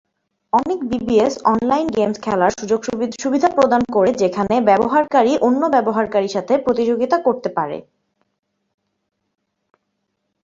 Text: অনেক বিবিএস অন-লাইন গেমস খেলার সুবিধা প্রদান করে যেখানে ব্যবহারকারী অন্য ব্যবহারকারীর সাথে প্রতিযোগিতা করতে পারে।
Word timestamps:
অনেক 0.53 0.79
বিবিএস 0.91 1.33
অন-লাইন 1.45 1.87
গেমস 1.89 2.17
খেলার 2.21 2.51
সুবিধা 3.21 3.49
প্রদান 3.49 3.81
করে 3.91 4.11
যেখানে 4.13 4.55
ব্যবহারকারী 4.69 5.33
অন্য 5.41 5.61
ব্যবহারকারীর 5.69 6.33
সাথে 6.33 6.53
প্রতিযোগিতা 6.57 7.17
করতে 7.27 7.49
পারে। 7.57 7.77